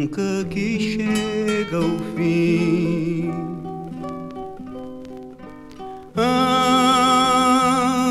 [0.00, 3.30] nunca que chega ao fim.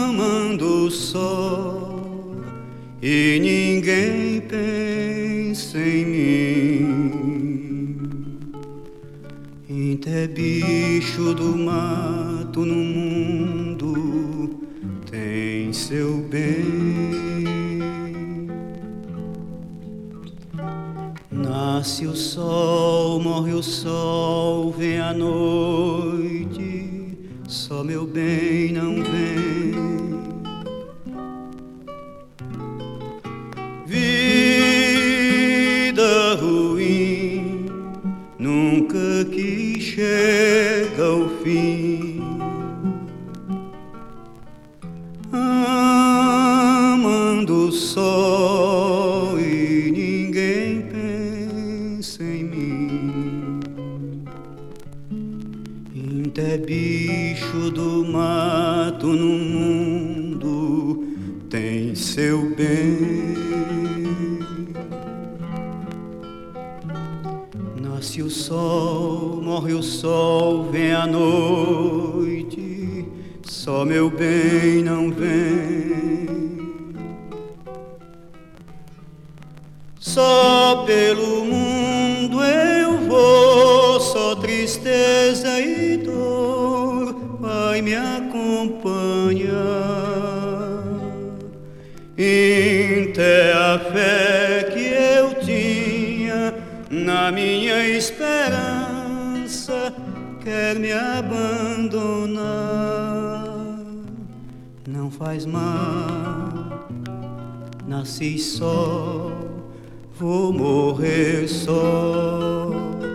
[0.05, 2.35] Amando o sol
[3.01, 6.59] e ninguém pensa em mim.
[9.99, 14.59] Até bicho do mato no mundo
[15.09, 16.68] tem seu bem.
[21.41, 29.69] Nasce o sol, morre o sol, vem a noite, só meu bem não vem.
[33.85, 35.15] Vida
[36.41, 37.67] ruim,
[38.37, 42.19] nunca que chega ao fim.
[46.11, 48.08] Amando só
[52.29, 53.19] em mim.
[56.39, 61.05] Até bicho do mato no mundo
[61.49, 63.35] tem seu bem.
[67.81, 73.05] Nasce o sol, morre o sol, vem a noite,
[73.43, 76.29] só meu bem não vem.
[79.99, 81.58] Só pelo mundo
[84.69, 89.49] tristeza e dor vai me acompanhar.
[92.13, 96.53] Até a fé que eu tinha
[96.91, 99.91] na minha esperança
[100.43, 102.43] quer me abandonar.
[104.87, 106.87] Não faz mal,
[107.87, 109.31] nasci só,
[110.19, 113.08] vou morrer só.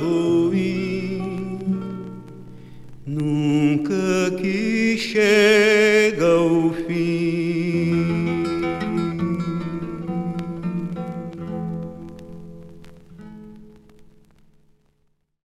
[0.00, 1.58] ruim,
[3.06, 7.29] nunca que chega ao fim.